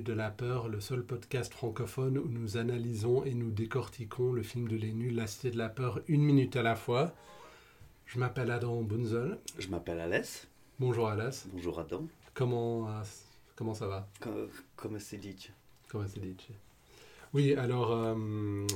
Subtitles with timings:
[0.00, 4.68] de la Peur, le seul podcast francophone où nous analysons et nous décortiquons le film
[4.68, 7.14] de Les Nuls, La Cité de la Peur, une minute à la fois.
[8.06, 9.38] Je m'appelle Adam Bunzel.
[9.58, 10.48] Je m'appelle Alès.
[10.78, 11.46] Bonjour Alès.
[11.52, 12.06] Bonjour Adam.
[12.34, 13.02] Comment, euh,
[13.56, 14.08] comment ça va?
[14.20, 15.50] Co- Comment c'est dit
[15.88, 16.36] Comment c'est dit
[17.34, 18.66] Oui, alors euh,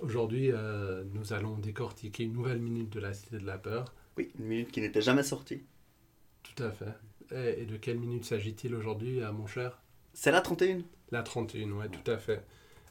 [0.00, 3.92] aujourd'hui, euh, nous allons décortiquer une nouvelle minute de la Cité de la Peur.
[4.16, 5.62] Oui, une minute qui n'était jamais sortie.
[6.42, 6.94] Tout à fait.
[7.32, 9.78] Et, et de quelle minute s'agit-il aujourd'hui, mon cher?
[10.12, 10.80] C'est la 31
[11.12, 12.44] La 31, ouais, tout à fait.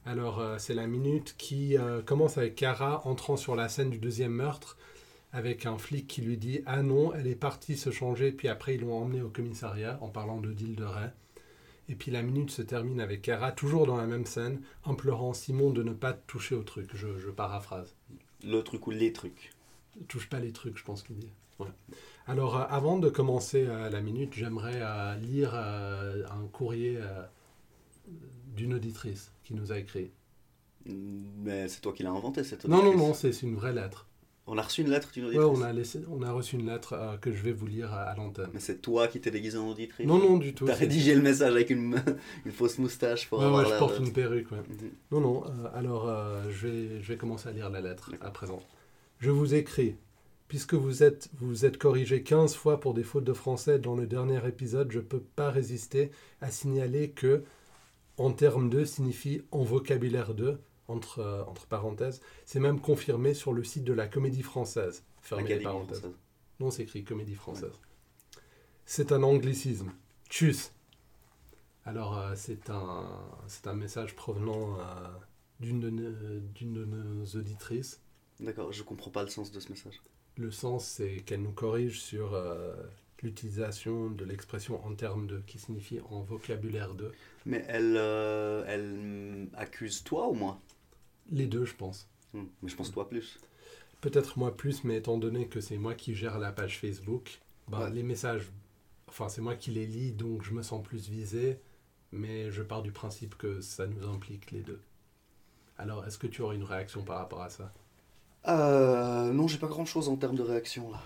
[0.05, 3.99] Alors, euh, c'est la minute qui euh, commence avec Cara entrant sur la scène du
[3.99, 4.77] deuxième meurtre,
[5.31, 8.75] avec un flic qui lui dit Ah non, elle est partie se changer, puis après
[8.75, 11.09] ils l'ont emmenée au commissariat en parlant de deal de Ray.
[11.89, 15.72] Et puis la minute se termine avec Cara, toujours dans la même scène, implorant Simon
[15.72, 16.91] de ne pas toucher au truc.
[16.95, 17.95] Je, je paraphrase.
[18.44, 19.51] Le truc ou les trucs.
[20.07, 21.31] Touche pas les trucs, je pense qu'il dit.
[21.59, 21.67] Ouais.
[22.27, 26.97] Alors, euh, avant de commencer euh, la minute, j'aimerais euh, lire un courrier
[28.55, 30.11] d'une auditrice qui nous a écrit.
[30.85, 33.07] Mais c'est toi qui l'as inventé cette Non, non, auditrice.
[33.07, 34.05] non, c'est une vraie lettre.
[34.51, 35.47] On a reçu une lettre d'une auditrice.
[35.47, 38.15] on a, laissé, on a reçu une lettre que je vais vous lire à, à
[38.15, 38.49] l'antenne.
[38.53, 40.07] Mais c'est toi qui t'es déguisé en auditrice.
[40.07, 40.65] Non, non, du tout.
[40.65, 42.01] T'as rédigé le message avec une,
[42.45, 44.57] une fausse moustache pour Ouais, avoir ouais, je porte une perruque, ouais.
[44.57, 44.91] Mhm.
[45.11, 45.43] Non, non,
[45.75, 46.09] alors
[46.49, 48.59] je, vais, je vais commencer à lire la lettre à présent.
[49.20, 49.95] Je vous écris.
[50.48, 54.08] Puisque vous êtes, vous êtes corrigé 15 fois pour des fautes de français dans le
[54.08, 56.09] dernier épisode, je ne peux pas résister
[56.42, 57.44] à signaler que
[58.17, 62.20] en termes de signifie en vocabulaire de, entre, euh, entre parenthèses.
[62.45, 65.03] C'est même confirmé sur le site de la Comédie Française.
[65.22, 66.00] Fermez les L'Académie parenthèses.
[66.00, 66.17] française.
[66.59, 67.72] Non, c'est écrit Comédie Française.
[68.85, 69.91] C'est un anglicisme.
[70.29, 70.72] Tchuss.
[71.85, 73.06] Alors, euh, c'est un,
[73.47, 74.81] c'est un message provenant euh,
[75.59, 78.02] d'une de, nos- d'une de nos auditrices.
[78.39, 80.01] D'accord, je comprends pas le sens de ce message.
[80.38, 82.73] Le sens, c'est qu'elle nous corrige sur euh,
[83.22, 87.11] l'utilisation de l'expression en termes de, qui signifie en vocabulaire de.
[87.45, 90.59] Mais elle, euh, elle accuse toi ou moi?
[91.31, 92.07] Les deux, je pense.
[92.33, 93.39] Hmm, Mais je pense toi plus.
[94.01, 97.39] Peut-être moi plus, mais étant donné que c'est moi qui gère la page Facebook,
[97.72, 97.89] Ouais.
[97.91, 98.47] les messages,
[99.07, 101.59] enfin c'est moi qui les lis, donc je me sens plus visé,
[102.11, 104.79] mais je pars du principe que ça nous implique les deux.
[105.78, 107.72] Alors, est-ce que tu aurais une réaction par rapport à ça?
[108.47, 111.01] Euh, non, j'ai pas grand chose en termes de réaction là.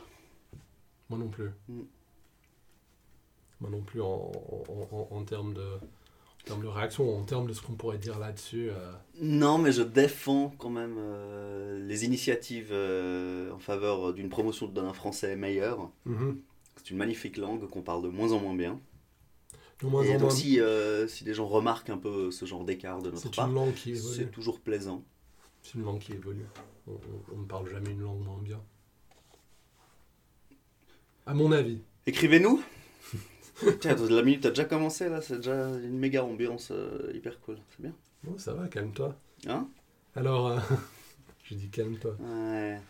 [1.09, 1.49] Moi non plus.
[1.67, 1.81] Mm.
[3.61, 7.47] Moi non plus en, en, en- en termes de, en termes de réaction, en termes
[7.47, 8.69] de ce qu'on pourrait dire là-dessus.
[8.69, 8.91] euh,
[9.22, 14.93] Non, mais je défends quand même euh, les initiatives euh, en faveur d'une promotion d'un
[14.93, 15.89] français meilleur.
[16.05, 16.39] mhm.
[16.77, 18.79] C'est une magnifique langue qu'on parle de moins en moins bien.
[19.81, 20.59] De moins Et en donc moins, si,
[21.07, 23.49] si des gens remarquent un peu ce genre d'écart de notre part,
[23.85, 25.03] c'est toujours plaisant.
[25.63, 26.46] C'est une langue qui évolue.
[26.88, 28.62] On, ne parle jamais une langue moins bien.
[31.25, 31.79] À mon avis.
[32.06, 32.62] Écrivez-nous
[33.79, 37.57] Tiens, la minute a déjà commencé là, c'est déjà une méga ambiance euh, hyper cool,
[37.69, 37.94] c'est bien.
[38.23, 39.16] Bon, ça va, calme-toi.
[39.47, 39.69] Hein?
[40.16, 40.59] Alors, euh,
[41.44, 42.18] je dis calme-toi.
[42.19, 42.81] Ouais.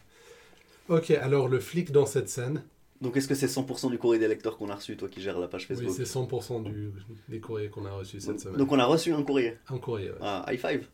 [0.90, 2.64] Ok, alors le flic dans cette scène,
[3.02, 5.38] Donc est-ce que c'est 100% du courrier des lecteurs qu'on a reçu, toi qui gères
[5.38, 6.92] la page oui, Facebook c'est 100% du,
[7.30, 8.58] des courriers qu'on a reçus cette semaine.
[8.58, 9.58] Donc on a reçu un courrier?
[9.70, 10.18] Un courrier, ouais.
[10.22, 10.88] Ah, high five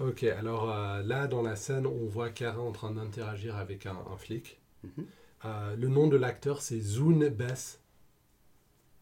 [0.00, 3.96] Ok, alors euh, là, dans la scène, on voit Kara en train d'interagir avec un,
[4.12, 4.58] un flic.
[4.82, 5.06] Mhm.
[5.44, 7.80] Euh, le nom de l'acteur, c'est Zoon Bess.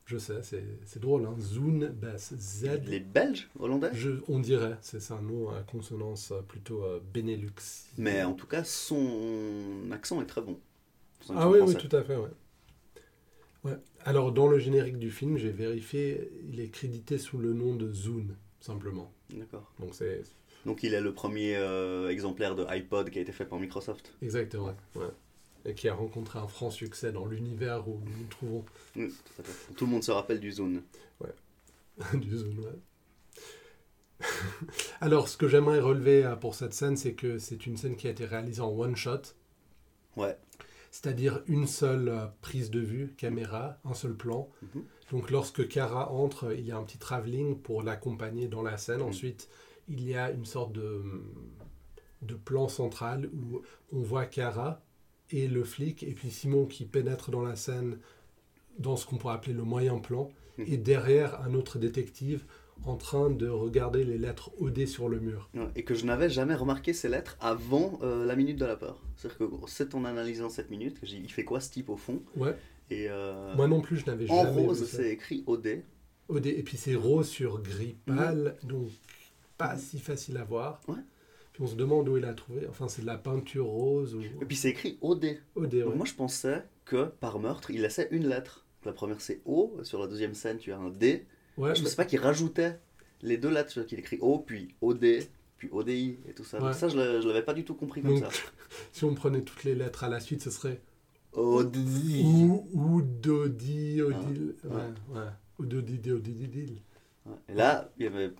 [0.04, 1.34] Je sais, c'est drôle, hein.
[1.38, 2.34] Zoon Bess.
[2.38, 2.80] Z.
[2.86, 3.90] Les Belges, Hollandais?
[3.94, 7.52] Je- on dirait, c'est un nom à consonance euh, plutôt euh, Benelux.
[7.96, 10.58] Mais en tout cas, son accent est très bon.
[11.34, 12.28] Ah oui, oui, tout à fait, ouais.
[13.64, 13.76] ouais.
[14.04, 17.92] Alors, dans le générique du film, j'ai vérifié, il est crédité sous le nom de
[17.92, 18.26] Zoon,
[18.62, 19.12] simplement.
[19.30, 19.70] D'accord.
[19.78, 20.22] Donc, c'est
[20.64, 24.14] Donc il est le premier euh, exemplaire de iPod qui a été fait par Microsoft.
[24.22, 25.06] exactement, ouais.
[25.64, 28.64] Et qui a rencontré un franc succès dans l'univers où nous nous trouvons
[28.96, 29.74] Oui, tout à fait.
[29.74, 30.82] Tout le monde se rappelle du Zone.
[32.14, 34.26] du Zoon, ouais.
[35.00, 38.06] Alors, ce que j'aimerais relever euh, pour cette scène, c'est que c'est une scène qui
[38.06, 39.22] a été réalisée en one-shot,
[40.16, 40.36] Ouais.
[40.90, 44.48] c'est-à-dire une seule euh, prise de vue, caméra, un seul plan.
[44.74, 44.84] Mhm.
[45.12, 49.00] Donc lorsque Kara entre, il y a un petit travelling pour l'accompagner dans la scène.
[49.00, 49.06] Mhm.
[49.08, 49.48] Ensuite,
[49.88, 51.02] il y a une sorte de,
[52.22, 53.60] de plan central où
[53.92, 54.80] on voit Kara
[55.30, 57.98] et le flic, et puis Simon qui pénètre dans la scène
[58.78, 60.64] dans ce qu'on pourrait appeler le moyen plan, Mhm.
[60.68, 62.44] et derrière un autre détective
[62.84, 65.48] en train de regarder les lettres OD sur le mur.
[65.54, 68.76] Ouais, Et que je n'avais jamais remarqué ces lettres avant euh, la minute de la
[68.76, 69.00] peur.
[69.16, 71.88] C'est-à-dire que c'est en analysant cette minute que j'ai dit, il fait quoi ce type
[71.88, 72.20] au fond?
[72.36, 72.54] Ouais,
[72.90, 74.96] Et euh, moi non plus, je n'avais en jamais rose, vu ça.
[74.98, 75.82] c'est écrit OD.
[76.28, 78.88] OD, et puis c'est rose sur gris pâle, donc
[79.58, 80.80] pas si facile à voir.
[80.88, 80.96] Ouais.
[81.52, 82.66] Puis on se demande où il a trouvé.
[82.68, 85.38] Enfin, c'est de la peinture rose ou Et puis c'est écrit OD.
[85.54, 85.70] OD.
[85.80, 85.96] Donc ouais.
[85.96, 88.64] moi je pensais que par meurtre, il laissait une lettre.
[88.84, 91.26] La première c'est O, sur la deuxième scène tu as un D,
[91.58, 92.78] Ouais, je mais- sais pas qu'il rajoutait
[93.20, 95.04] les deux lettres, qu'il écrit O, puis OD,
[95.58, 96.58] puis ODI et tout ça.
[96.58, 98.40] Donc ça, je je l'avais pas du tout compris comme Donc, ça.
[98.92, 100.80] si on prenait toutes les lettres à la suite, ce serait
[101.32, 102.22] ODI.
[102.24, 104.54] ou, ou, dodi, odil.
[104.64, 105.26] Ah, Ouais, ouais.
[105.58, 106.80] Ou dodi, dodi, didil.
[107.26, 107.32] Ouais.
[107.48, 108.32] Et là, il y avait.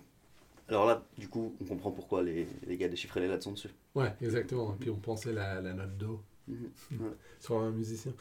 [0.67, 3.69] Alors là, du coup, on comprend pourquoi les, les gars déchiffraient les lettres sont dessus.
[3.95, 4.73] Ouais, exactement.
[4.73, 6.21] Et puis on pensait la, la note do.
[6.91, 6.97] Ouais.
[7.39, 8.13] sur un musicien.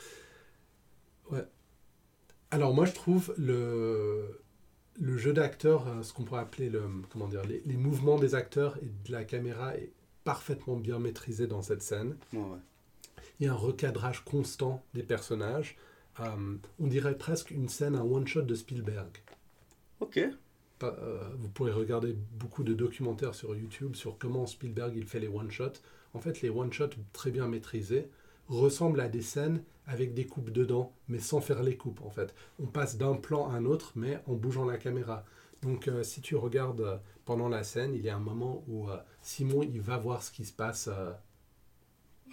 [1.31, 1.45] Ouais.
[2.53, 4.41] Alors moi je trouve le,
[5.01, 8.35] le jeu d'acteur, euh, ce qu'on pourrait appeler le, comment dire, les, les mouvements des
[8.35, 9.91] acteurs et de la caméra est
[10.25, 12.17] parfaitement bien maîtrisé dans cette scène.
[12.33, 12.59] Ouais, ouais.
[13.41, 15.77] Il y a un recadrage constant des personnages.
[16.21, 19.09] Euh, on dirait presque une scène, un one-shot de Spielberg.
[20.01, 20.21] Ok.
[20.79, 25.21] Pas- euh, vous pourrez regarder beaucoup de documentaires sur YouTube sur comment Spielberg il fait
[25.21, 25.81] les one-shots.
[26.15, 28.09] En fait, les one-shots très bien maîtrisés
[28.49, 32.35] ressemblent à des scènes avec des coupes dedans, mais sans faire les coupes en fait.
[32.61, 35.25] On passe d'un plan à un autre, mais en bougeant la caméra.
[35.63, 38.89] Donc, euh, si tu regardes pendant la scène, il y a un moment où
[39.23, 40.91] Simon il va voir ce qui se passe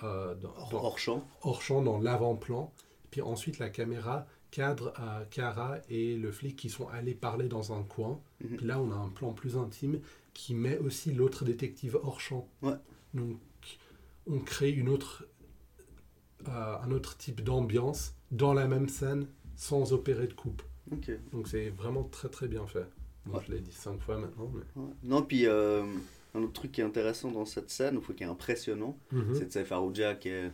[0.04, 1.26] euh, dans- Hors, champ.
[1.42, 2.72] hors champ dans l'avant-plan.
[3.12, 7.74] Puis ensuite, la caméra cadre à Cara et le flic qui sont allés parler dans
[7.74, 8.20] un coin.
[8.44, 8.58] Mhm.
[8.58, 10.00] Puis là, on a un plan plus intime
[10.34, 12.48] qui met aussi l'autre détective hors champ.
[12.62, 12.74] Ouais.
[13.14, 13.38] Donc,
[14.28, 15.26] on crée une autre,
[16.48, 20.62] euh, un autre type d'ambiance dans la même scène sans opérer de coupe.
[21.32, 22.86] Donc, c'est vraiment très très bien fait.
[23.28, 23.40] Ouais.
[23.46, 24.52] je l'ai dit cinq fois maintenant.
[24.54, 24.90] mais- Ouais.
[25.04, 25.84] Non, puis euh,
[26.36, 29.36] un autre truc qui est intéressant dans cette scène, ou qui est impressionnant, Mhm.
[29.36, 29.52] c'est de
[30.16, 30.52] qui est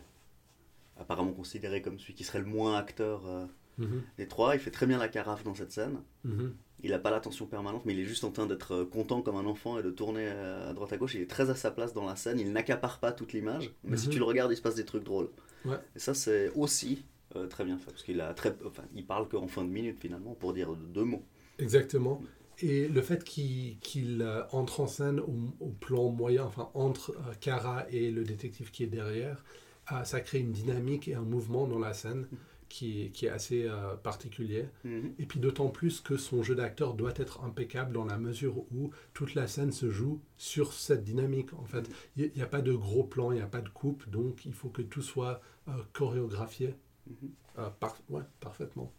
[0.98, 3.44] apparemment considéré comme celui qui serait le moins acteur euh,
[3.78, 4.02] Mhm.
[4.16, 4.54] des trois.
[4.54, 5.98] Il fait très bien la carafe dans cette scène.
[6.24, 6.54] Mhm.
[6.82, 9.36] Il n'a pas l'attention permanente, mais il est juste en train d'être euh, content comme
[9.36, 11.14] un enfant et de tourner euh, à droite à gauche.
[11.14, 12.38] Il est très à sa place dans la scène.
[12.40, 15.04] Il n'accapare pas toute l'image, mais si tu le regardes, il se passe des trucs
[15.04, 15.28] drôles.
[15.66, 15.76] Ouais.
[15.94, 19.28] Et ça, c'est aussi euh, très bien fait, parce qu'il a très, enfin, il parle
[19.28, 21.22] qu'en fin de minute finalement pour dire deux mots.
[21.58, 22.22] Exactement.
[22.60, 27.34] Et le fait qu'il euh, entre en scène au, au plan moyen, enfin entre euh,
[27.40, 29.44] Cara et le détective qui est derrière,
[29.86, 32.26] ah, ça crée une dynamique et un mouvement dans la scène
[32.68, 34.66] qui, est- qui est assez euh, particulier.
[34.84, 35.12] Mhm.
[35.18, 38.90] Et puis d'autant plus que son jeu d'acteur doit être impeccable dans la mesure où
[39.12, 41.52] toute la scène se joue sur cette dynamique.
[41.54, 44.08] En fait, il n'y a pas de gros plans, il n'y a pas de coupe,
[44.08, 46.74] donc il faut que tout soit euh, chorégraphié
[47.06, 47.28] Mhm.
[47.58, 48.90] euh, par- ouais, parfaitement.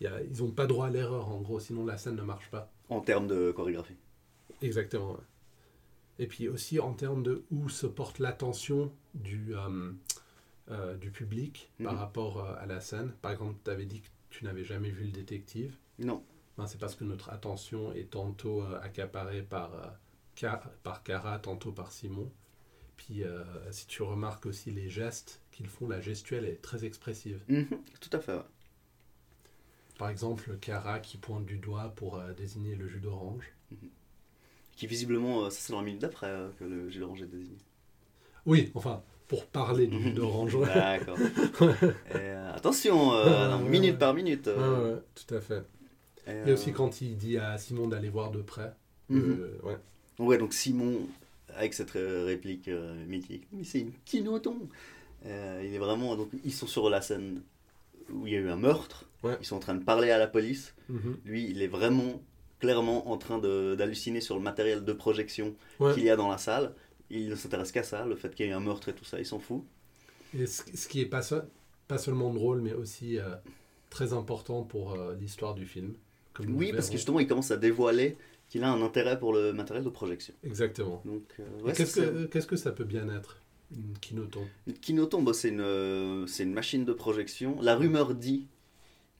[0.00, 2.22] Il y a- ils n'ont pas droit à l'erreur, en gros, sinon la scène ne
[2.22, 2.72] marche pas.
[2.90, 3.96] En termes de chorégraphie.
[4.62, 5.16] Exactement.
[6.18, 9.92] Et puis aussi en termes de où se porte l'attention du, euh,
[10.70, 11.98] euh, du public par Mhm.
[11.98, 13.12] rapport euh, à la scène.
[13.22, 15.76] Par exemple, tu avais dit que tu n'avais jamais vu le détective.
[15.98, 16.22] Non.
[16.58, 19.70] Ben, c'est parce que notre attention est tantôt euh, accaparée par,
[20.82, 22.30] par Cara, tantôt par Simon.
[22.96, 23.22] Puis
[23.70, 27.42] si tu remarques aussi les gestes qu'ils font, la gestuelle est très expressive.
[27.48, 27.66] Mhm.
[27.98, 28.34] Tout à fait.
[28.34, 28.42] ouais.
[30.00, 33.52] Par exemple, Cara qui pointe du doigt pour euh, désigner le jus d'orange.
[34.74, 37.26] Qui visiblement, euh, ça c'est dans la minute d'après euh, que le jus d'orange est
[37.26, 37.58] désigné.
[38.46, 40.54] Oui, enfin, pour parler du jus d'orange.
[40.54, 40.66] ouais.
[40.74, 41.18] D'accord.
[42.54, 43.98] Attention, non, ouais, minute ouais.
[43.98, 44.46] par minute.
[44.46, 45.64] Ouais, tout à fait.
[46.26, 48.72] et, Et aussi quand il dit à Simon d'aller voir de près.
[49.10, 49.38] mhm.
[49.64, 49.76] ouais.
[50.18, 51.00] Ouais, donc Simon,
[51.54, 52.70] avec cette réplique
[53.06, 54.56] mythique, mais c'est une kinoton.
[55.26, 56.16] Il est vraiment.
[56.16, 57.42] Donc, ils sont sur la scène
[58.12, 59.06] où il y a eu un meurtre.
[59.22, 59.36] Ouais.
[59.40, 60.74] Ils sont en train de parler à la police.
[60.88, 61.18] Mhm.
[61.24, 62.22] Lui, il est vraiment
[62.58, 65.94] clairement en train d'halluciner sur le matériel de projection Ouais.
[65.94, 66.74] qu'il y a dans la salle.
[67.10, 69.04] Il ne s'intéresse qu'à ça, le fait qu'il y ait eu un meurtre et tout
[69.04, 69.62] ça, il s'en fout.
[70.38, 71.42] Et ce, ce qui est pas, se-
[71.88, 73.34] pas seulement drôle, mais aussi euh,
[73.90, 75.94] très important pour euh, l'histoire du film.
[76.32, 78.16] comme Oui, parce que justement, il commence à dévoiler
[78.48, 80.34] qu'il a un intérêt pour le matériel de projection.
[80.44, 81.02] Exactement.
[81.04, 81.72] Donc, euh,
[82.28, 83.38] qu'est-ce que ça peut bien être,
[83.72, 87.60] une kinoton Une Kinoton, c'est une, euh, c'est une machine de projection.
[87.60, 88.46] La rumeur dit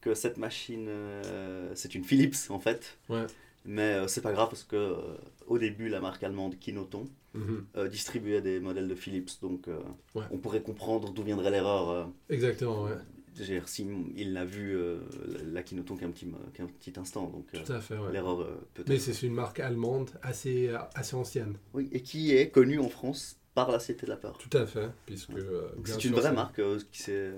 [0.01, 2.99] que cette machine, euh, c'est une Philips en fait.
[3.09, 3.27] Ouais.
[3.67, 4.97] Mais euh, c'est pas grave parce que euh,
[5.47, 7.89] au début, la marque allemande Kinoton Mhm.
[7.91, 9.31] distribuait des modèles de Philips.
[9.41, 9.67] Donc
[10.17, 10.25] Ouais.
[10.33, 12.11] on pourrait comprendre d'où viendrait l'erreur.
[12.29, 12.97] Exactement, ouais.
[13.37, 17.29] Dire, si il n'a vu la- la Kinoton qu'un petit, qu'un petit instant.
[17.29, 18.11] Donc Tout à fait, ouais.
[18.13, 18.89] l'erreur peut-être.
[18.89, 21.55] Mais c'est une marque allemande assez, assez ancienne.
[21.73, 24.39] Oui, et qui est connue en France par la Cité de la Peur.
[24.39, 25.31] Tout à fait, puisque...
[25.31, 27.33] euh, c'est une vraie marque euh, qui s'est.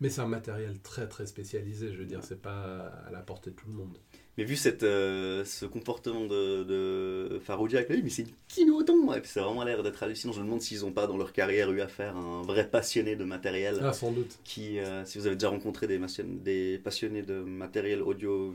[0.00, 3.50] Mais c'est un matériel très très spécialisé, je veux dire, c'est pas à la portée
[3.50, 3.98] de tout le monde.
[4.36, 9.12] Mais vu cette, euh, ce comportement de, de Farouja avec lui, mais c'est une kinoton
[9.12, 10.32] Et puis ça a vraiment l'air d'être hallucinant.
[10.32, 13.16] Je me demande s'ils n'ont pas dans leur carrière eu affaire à un vrai passionné
[13.16, 13.80] de matériel.
[13.82, 14.38] Ah, sans doute.
[14.44, 18.54] Qui, euh, si vous avez déjà rencontré des, des passionnés de matériel audio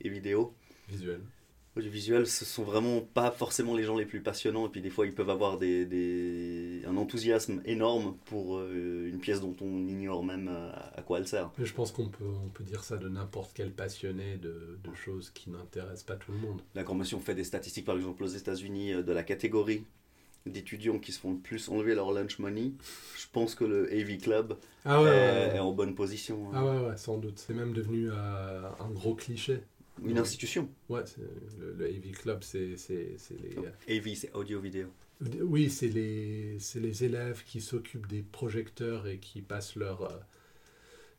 [0.00, 0.52] et vidéo,
[0.88, 1.20] Visuel.
[1.76, 4.66] Audiovisuel, ce sont vraiment pas forcément les gens les plus passionnants.
[4.66, 9.18] Et puis des fois, ils peuvent avoir des, des, un enthousiasme énorme pour euh, une
[9.20, 11.50] pièce dont on ignore même euh, à quoi elle sert.
[11.58, 14.94] Mais je pense qu'on peut, on peut dire ça de n'importe quel passionné de, de
[14.94, 16.60] choses qui n'intéressent pas tout le monde.
[16.74, 19.84] D'accord, mais si on fait des statistiques, par exemple, aux États-Unis, euh, de la catégorie
[20.44, 22.72] d'étudiants qui se font le plus enlever leur lunch money,
[23.16, 25.56] je pense que le AV Club Ah ouais, est, ouais, ouais.
[25.56, 26.48] est en bonne position.
[26.48, 26.52] hein.
[26.54, 27.38] Ah ouais, ouais, sans doute.
[27.38, 29.60] C'est même devenu euh, un gros cliché.
[30.04, 30.68] Une institution.
[30.88, 31.04] Ouais,
[31.58, 33.98] le, le AV Club, c'est les...
[33.98, 34.88] AV, c'est audio-vidéo.
[35.40, 40.18] Oui, c'est les, c'est les élèves qui s'occupent des projecteurs et qui passent leur, euh,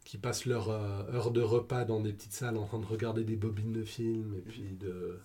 [0.03, 3.24] qui passent leur euh, heure de repas dans des petites salles en train de regarder
[3.24, 5.20] des bobines de films et puis de,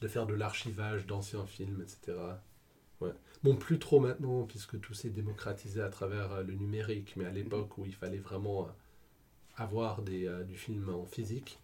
[0.00, 2.18] de faire de l'archivage d'anciens films, etc.
[3.00, 3.12] Ouais.
[3.44, 7.30] Bon, plus trop maintenant, puisque tout s'est démocratisé à travers euh, le numérique, mais à
[7.30, 8.68] l'époque où il fallait vraiment
[9.56, 11.60] avoir des, du film en physique,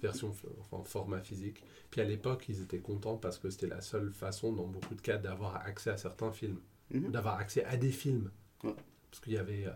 [0.00, 1.62] version, enfin, format physique.
[1.90, 5.00] Puis à l'époque, ils étaient contents parce que c'était la seule façon, dans beaucoup de
[5.00, 7.10] cas, d'avoir accès à certains films, Mhm.
[7.12, 8.30] d'avoir accès à des films.
[8.64, 8.74] Ouais.
[9.10, 9.72] Parce qu'il y avait, euh,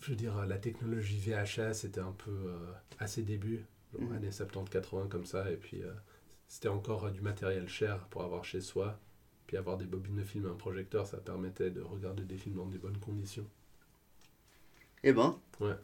[0.00, 4.16] je veux dire, la technologie VHS était un peu euh, à ses débuts, genre Mhm.
[4.16, 5.92] années 70-80 comme ça, et puis euh,
[6.48, 8.98] c'était encore du matériel cher pour avoir chez soi.
[9.46, 12.54] Puis avoir des bobines de film et un projecteur, ça permettait de regarder des films
[12.56, 13.46] dans des bonnes conditions.
[15.02, 15.38] Eh ben.
[15.60, 15.74] Ouais.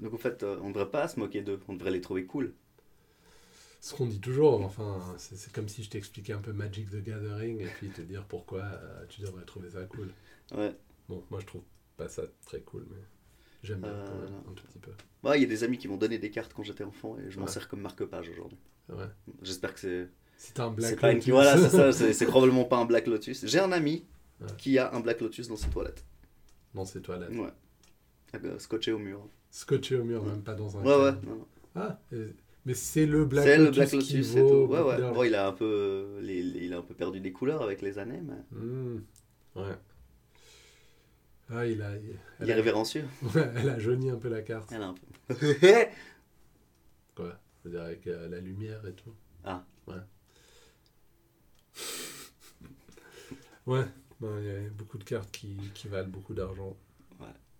[0.00, 2.26] Donc en fait, euh, on ne devrait pas se moquer d'eux, on devrait les trouver
[2.26, 2.52] cool.
[3.80, 7.02] Ce qu'on dit toujours, enfin, c'est c'est comme si je t'expliquais un peu Magic the
[7.02, 10.12] Gathering et puis te dire pourquoi euh, tu devrais trouver ça cool.
[10.54, 10.74] Ouais.
[11.08, 11.62] Bon, moi je trouve
[11.96, 12.96] pas ça très cool, mais
[13.62, 14.90] j'aime bien quand même, Euh, un tout petit peu.
[15.22, 17.30] Ouais, Il y a des amis qui m'ont donné des cartes quand j'étais enfant et
[17.30, 18.58] je m'en sers comme marque-page aujourd'hui.
[18.88, 19.06] Ouais.
[19.42, 20.08] J'espère que c'est.
[20.52, 21.18] T'as un Black C'est pas une...
[21.18, 23.46] Lotus- Voilà, c'est ça, c'est c'est probablement pas un Black Lotus.
[23.46, 24.04] J'ai un ami
[24.40, 24.48] Ouais.
[24.58, 26.04] qui a un Black Lotus dans ses toilettes.
[26.74, 27.30] dans ses toilettes.
[27.30, 27.48] Ouais.
[28.44, 29.26] Euh, Scotché au mur.
[29.56, 30.28] Scotché au mur, Ouais.
[30.32, 30.82] même pas dans un.
[30.84, 31.12] Ouais, ouais.
[31.26, 31.46] non.
[31.74, 32.34] Ah, et-
[32.66, 34.72] mais c'est le Black C'est Lotus, le Black qui Lotus, c'est vaut tout.
[34.72, 35.12] Ouais, ouais.
[35.14, 37.80] Bon, il a un peu, les- les- il a un peu perdu des couleurs avec
[37.80, 39.00] les années, mais Hmm,
[39.54, 39.74] Ouais.
[41.48, 41.92] Ah, il a.
[41.96, 43.06] Il, est a révérencieux.
[43.34, 44.70] Ouais, elle a jauni un peu la carte.
[44.72, 45.06] Elle a un peu.
[47.14, 47.38] Quoi?
[47.64, 49.14] Je veux dire, avec euh, la lumière et tout.
[49.42, 49.64] Ah.
[49.86, 49.94] Ouais.
[53.66, 53.84] ouais,
[54.20, 56.76] il y a beaucoup de cartes qui, qui valent beaucoup d'argent.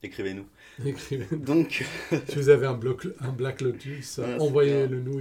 [0.07, 0.47] Écrivez-nous.
[0.85, 1.37] Écrivez.
[1.37, 1.85] Donc,
[2.29, 5.21] si vous avez un, bloc, un Black Lotus, c'est envoyez-le nous.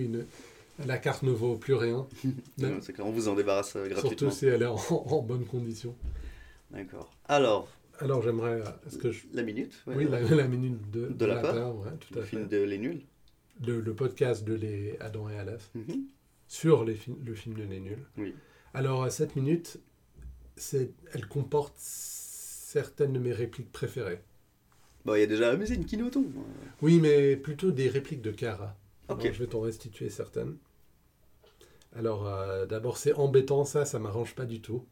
[0.86, 2.08] la carte ne vaut plus rien.
[2.58, 4.30] Clair, on vous en débarrasse euh, gratuitement.
[4.30, 5.96] surtout si elle est en, en bonne condition.
[6.72, 7.12] D'accord.
[7.27, 7.68] Alors,
[8.00, 8.62] Alors j'aimerais.
[8.88, 9.24] Est-ce que je...
[9.34, 9.74] la minute.
[9.88, 9.96] ouais.
[9.96, 11.54] Oui, la, la minute de, De la peur.
[11.54, 12.58] peur, ouais, tout Le à film fait.
[12.58, 13.01] de Les Nuls.
[13.65, 16.04] Le, le podcast de les Adam et Aleph Mhm.
[16.48, 18.06] sur les le film de Les Nuls.
[18.18, 18.34] Oui.
[18.74, 19.80] Alors, cette minute,
[21.13, 24.20] elle comporte certaines de mes répliques préférées.
[25.06, 26.26] Bon, il y a déjà, mais c'est une kinoton.
[26.82, 28.32] Oui, mais plutôt des répliques de.
[28.32, 28.38] Ok.
[29.10, 30.58] Alors, je vais t'en restituer certaines.
[31.96, 34.84] Alors, euh, d'abord, c'est embêtant, ça, ça m'arrange pas du tout.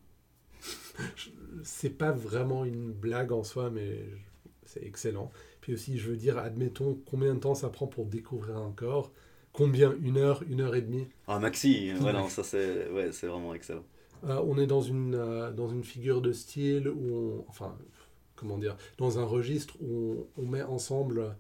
[1.64, 5.32] C'est pas vraiment une blague en soi, mais je- c'est excellent.
[5.62, 9.12] Puis aussi, je veux dire, admettons, combien de temps ça prend pour découvrir un corps?
[9.52, 9.96] Combien?
[10.02, 11.08] Une heure, une heure et demie?
[11.28, 13.84] Ah, Maxi, ouais, non, ça c'est ouais, vraiment excellent.
[14.24, 17.78] Euh, on est dans une, euh, dans une figure de style où on, enfin,
[18.44, 21.36] comment dire, dans un registre où on, on met ensemble,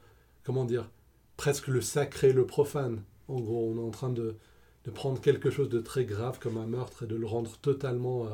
[0.45, 0.89] comment dire,
[1.35, 3.03] presque le sacré et le profane.
[3.27, 4.37] En gros, on est en train de,
[4.85, 8.25] de prendre quelque chose de très grave comme un meurtre et de le rendre totalement
[8.25, 8.29] euh,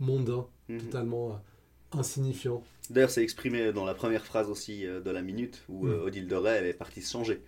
[0.00, 0.78] mondain, Mhm.
[0.80, 2.62] totalement euh, insignifiant.
[2.88, 6.02] D'ailleurs, c'est exprimé dans la première phrase aussi euh, de la minute où Mm.
[6.04, 7.42] Odile de Ray, elle est partie se changer.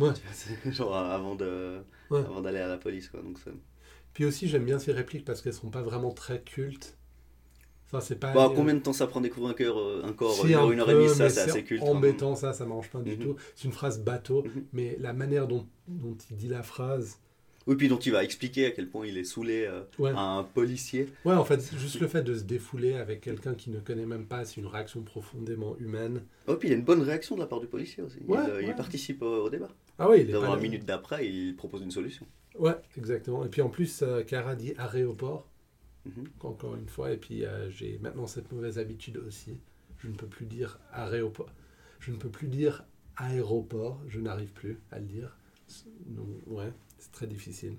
[0.00, 0.10] Ouais.
[0.72, 2.42] Genre avant Ouais.
[2.42, 3.22] d'aller à la police quoi.
[3.22, 3.38] Donc
[4.12, 6.96] Puis aussi, j'aime bien ces répliques parce qu'elles sont pas vraiment très cultes.
[7.86, 8.32] Enfin, c'est pas.
[8.32, 10.72] Bon, combien de temps ça prend découvrir un cœur euh, un corps Une un heure,
[10.72, 11.82] une heure et demie, ça c'est assez culte.
[11.82, 11.86] hein.
[11.90, 13.18] Embêtant, ça, ça marche pas du Mhm.
[13.18, 13.36] tout.
[13.54, 14.64] C'est une phrase bateau, Mhm.
[14.72, 17.18] mais la manière dont, dont il dit la phrase.
[17.68, 20.10] Oui, puis donc il va expliquer à quel point il est saoulé euh, Ouais.
[20.14, 21.08] à un policier.
[21.24, 24.26] Ouais, en fait, juste le fait de se défouler avec quelqu'un qui ne connaît même
[24.26, 26.22] pas, c'est une réaction profondément humaine.
[26.46, 28.18] Oh, puis il y a une bonne réaction de la part du policier aussi.
[28.20, 28.74] Il, Ouais, euh, il ouais.
[28.76, 29.68] participe au, au débat.
[29.98, 32.24] Ah oui, il est Dans la minute d'après, il propose une solution.
[32.56, 33.44] Ouais, exactement.
[33.44, 34.72] Et puis en plus, euh, Cara dit
[36.06, 36.26] Mhm.
[36.40, 37.12] encore une fois.
[37.12, 39.58] Et puis euh, j'ai maintenant cette mauvaise habitude aussi.
[39.98, 41.48] Je ne peux plus dire aéroport.
[42.00, 42.84] Je ne peux plus dire
[43.16, 44.00] aéroport.
[44.08, 45.36] Je n'arrive plus à le dire.
[46.06, 47.76] Donc, ouais, c'est très difficile.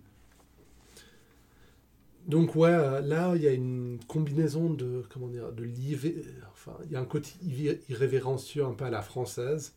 [2.27, 6.77] Donc ouais, euh, là il y a une combinaison de comment dire de l'ivé- enfin
[6.85, 9.73] il y a un côté irré- irrévérencieux un peu à la française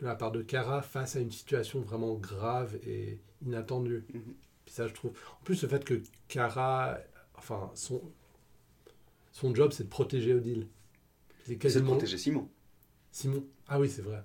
[0.00, 4.04] de la part de Cara face à une situation vraiment grave et inattendue.
[4.12, 4.34] Mhm.
[4.66, 5.12] Puis ça je trouve.
[5.40, 6.98] En plus le fait que Cara,
[7.36, 8.02] enfin son
[9.32, 10.68] son job c'est de protéger Odile.
[11.40, 12.48] C'est C'est de quasiment protéger Simon.
[13.12, 13.44] Simon.
[13.68, 14.22] Ah oui c'est vrai.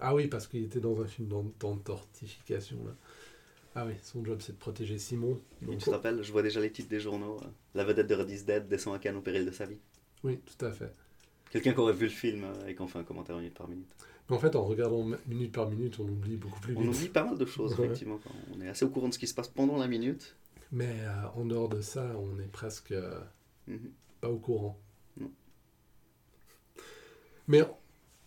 [0.00, 2.92] Ah oui parce qu'il était dans un film d'en- d'entortification là.
[3.76, 5.40] Ah oui, son job c'est de protéger Simon.
[5.62, 7.38] Donc, tu te rappelles, je vois déjà les titres des journaux.
[7.42, 9.78] euh, La vedette de Red is Dead descend à Cannes au péril de sa vie.
[10.22, 10.92] Oui, tout à fait.
[11.50, 13.66] Quelqu'un qui aurait vu le film euh, et qui en fait un commentaire minute par
[13.68, 13.88] minute.
[14.30, 16.94] Mais en fait, en regardant minute par minute, on oublie beaucoup plus On vite.
[16.94, 17.86] oublie pas mal de choses, Ouais.
[17.86, 18.18] effectivement.
[18.22, 20.36] quand On est assez au courant de ce qui se passe pendant la minute.
[20.74, 23.18] Mais euh, en dehors de ça, on est presque euh,
[23.68, 23.90] Mhm.
[24.20, 24.78] pas au courant.
[25.18, 25.30] Non.
[27.48, 27.62] Mais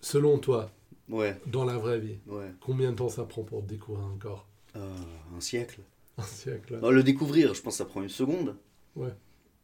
[0.02, 0.72] selon toi,
[1.10, 2.52] Ouais, dans la vraie vie, ouais.
[2.60, 4.94] combien de temps ça prend pour découvrir un corps Euh,
[5.36, 5.82] un siècle.
[6.18, 8.56] Un siècle Non, le découvrir, je pense que ça prend une seconde.
[8.96, 9.14] Ouais.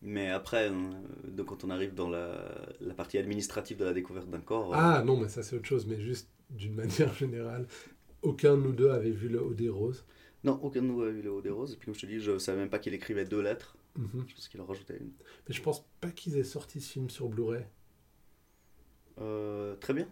[0.02, 0.74] Mais après, euh,
[1.28, 2.46] donc quand on arrive dans la,
[2.82, 5.86] la partie administrative de la découverte d'un corps, Ah non, mais ça c'est autre chose,
[5.88, 7.68] mais juste d'une manière générale,
[8.22, 10.04] aucun de nous deux avait vu le Haut des Roses.
[10.44, 11.74] Non, aucun de nous a vu le haut des roses.
[11.74, 13.78] Et puis comme je te dis, je savais même pas qu'il écrivait deux lettres.
[13.98, 14.26] Mhm.
[14.28, 15.12] Je pense qu'il en rajoutait une.
[15.48, 17.66] Mais je pense pas qu'ils aient sorti ce film sur Blu-ray.
[19.22, 20.08] Euh, très bien.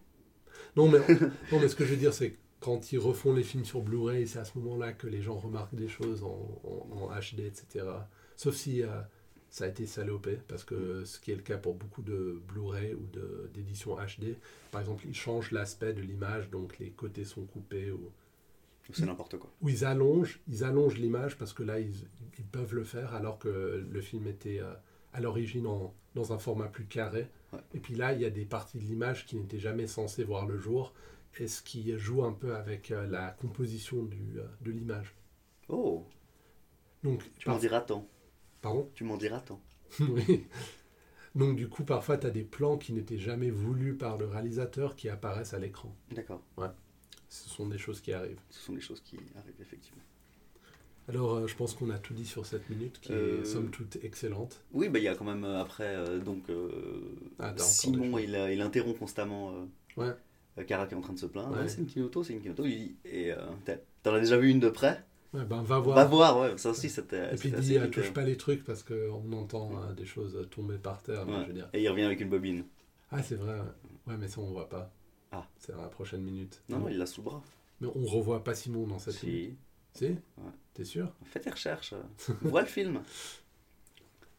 [0.75, 1.00] Non mais,
[1.51, 3.81] non, mais ce que je veux dire, c'est que quand ils refont les films sur
[3.81, 7.39] Blu-ray, c'est à ce moment-là que les gens remarquent des choses en, en- en HD,
[7.41, 7.85] etc.
[8.35, 8.88] Sauf si euh,
[9.50, 12.93] ça a été salopé, parce que ce qui est le cas pour beaucoup de Blu-ray
[12.93, 13.07] ou
[13.53, 14.35] d'éditions HD,
[14.71, 18.11] par exemple, ils changent l'aspect de l'image, donc les côtés sont coupés, ou,
[18.91, 19.50] C'est n'importe quoi.
[19.61, 22.07] ou ils allongent, ils allongent l'image, parce que là, ils,
[22.38, 24.73] ils peuvent le faire, alors que le film était euh,
[25.13, 25.67] à l'origine
[26.15, 27.29] dans un format plus carré.
[27.53, 27.59] Ouais.
[27.73, 30.45] Et puis là, il y a des parties de l'image qui n'étaient jamais censées voir
[30.45, 30.93] le jour,
[31.39, 35.15] et ce qui joue un peu avec euh, la composition du, euh, de l'image.
[35.69, 36.05] Oh,
[37.03, 38.07] Donc, tu m'en diras tant.
[38.61, 38.89] Pardon?
[38.93, 39.61] Tu m'en diras tant.
[40.01, 40.45] Oui.
[41.33, 44.95] Donc du coup, parfois, tu as des plans qui n'étaient jamais voulus par le réalisateur
[44.97, 45.95] qui apparaissent à l'écran.
[46.11, 46.41] D'accord.
[47.31, 48.41] Ce sont des choses qui arrivent.
[48.50, 50.01] Ce sont des choses qui arrivent effectivement.
[51.07, 53.69] Alors, euh, je pense qu'on a tout dit sur cette minute, qui Euh, est somme
[53.71, 54.61] toute excellente.
[54.73, 56.69] Oui, bah il y a quand même euh, après euh, donc euh,
[57.39, 59.51] Ah, Simon, il, euh, il interrompt constamment.
[59.51, 59.65] euh,
[59.98, 60.13] Ouais.
[60.57, 61.55] euh, Cara qui est en train de se plaindre.
[61.57, 61.67] Ouais.
[61.70, 62.65] C'est une Kinoto, c'est une Kinoto.
[62.65, 63.37] Il dit, et euh,
[64.03, 65.01] t'en as déjà vu une de près?
[65.33, 65.96] Ouais, ben, va voir.
[65.96, 66.57] Va voir, ouais.
[66.57, 67.33] Ça aussi, c'était.
[67.33, 68.13] Et puis dit, euh, touche euh.
[68.13, 71.25] pas les trucs parce qu'on entend euh, des choses tomber par terre.
[71.25, 71.41] mais Ouais.
[71.44, 71.70] je veux dire.
[71.72, 72.65] Et il revient avec une bobine.
[73.09, 73.57] Ah, c'est vrai.
[74.07, 74.91] Ouais, mais ça, on voit pas.
[75.31, 75.48] Ah.
[75.57, 76.61] C'est dans la prochaine minute.
[76.70, 77.44] Non, non, il l'a sous le bras.
[77.79, 79.57] Mais on revoit pas Simon dans cette minute.
[79.94, 80.07] Si.
[80.07, 80.15] Si
[80.74, 81.94] T'es sûr Fais tes recherches.
[82.41, 83.01] Vois le film.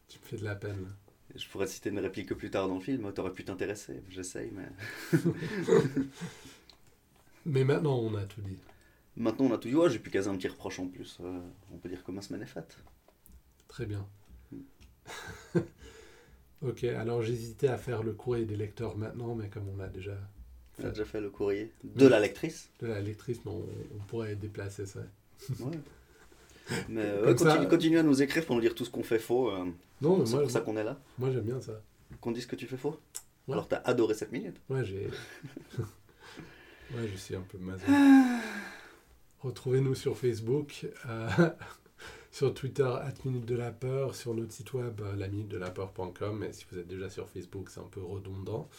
[0.07, 0.93] Tu me fais de la peine.
[1.33, 3.11] Je pourrais te citer une réplique plus tard dans le film.
[3.13, 4.03] T'aurais pu t'intéresser.
[4.09, 5.19] J'essaye, mais.
[7.45, 8.57] Mais maintenant, on a tout dit.
[9.15, 9.75] Maintenant, on a tout dit.
[9.75, 11.17] Ouais, j'ai pu caser un petit reproche en plus.
[11.21, 11.39] Euh,
[11.71, 12.77] on peut dire que ma semaine est faite.
[13.67, 14.07] Très bien.
[16.61, 20.17] ok, alors j'hésitais à faire le courrier des lecteurs maintenant, mais comme on a déjà
[20.81, 22.69] On a déjà fait le courrier de la lectrice.
[22.79, 23.63] de la lectrice, mais on,
[24.07, 25.01] pourrait déplacer ça.
[25.59, 25.71] Ouais.
[26.87, 29.51] Mais euh, ça- continue, à nous écrire pour nous dire tout ce qu'on fait faux.
[29.51, 29.65] euh,
[30.01, 30.97] Non, mais c'est pour ça qu'on est là.
[31.19, 31.73] moi, j'aime bien ça.
[32.21, 32.97] Qu'on dise que tu fais faux.
[33.47, 33.53] Ouais.
[33.53, 34.55] Alors t'as adoré cette minute.
[34.69, 35.07] Ouais, j'ai.
[35.79, 37.83] ouais, je suis un peu maso.
[39.41, 41.29] Retrouvez-nous sur Facebook, euh,
[42.31, 42.89] sur Twitter,
[43.25, 46.43] Minute de la Peur, sur notre site web, euh, laminute-de-la-peur.com.
[46.43, 48.69] Et si vous êtes déjà sur Facebook, c'est un peu redondant.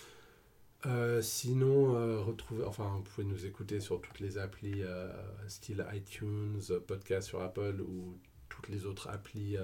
[0.87, 5.11] Euh, sinon, euh, retrouvez, enfin, vous pouvez nous écouter sur toutes les applis, euh,
[5.49, 8.19] style iTunes, euh, podcast sur Apple ou
[8.49, 9.57] toutes les autres applis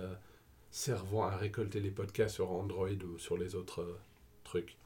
[0.70, 3.98] servant à récolter les podcasts sur Android ou sur les autres
[4.42, 4.76] trucs.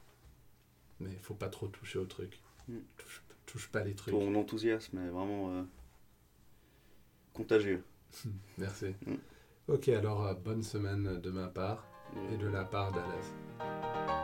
[0.99, 2.39] Mais il faut pas trop toucher aux trucs.
[2.67, 2.77] Mm.
[2.97, 4.13] Touche, touche pas les trucs.
[4.13, 5.65] Ton enthousiasme est vraiment
[7.33, 7.83] contagieux.
[8.57, 8.93] Merci.
[9.05, 9.15] Mm.
[9.69, 11.87] Ok, alors bonne semaine de ma part
[12.31, 14.14] et de la part d'Alès.